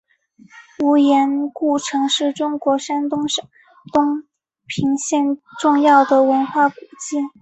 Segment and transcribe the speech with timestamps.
[0.83, 3.45] 无盐故城是中国山东省
[3.93, 4.23] 东
[4.65, 7.21] 平县重要的文化古迹。